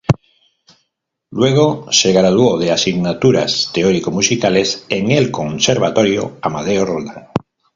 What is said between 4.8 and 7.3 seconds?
en el conservatorio Amadeo Roldán.